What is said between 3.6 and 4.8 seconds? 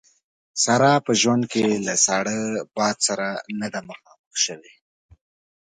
ده مخامخ شوې.